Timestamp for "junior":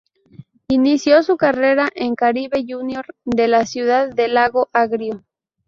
2.67-3.05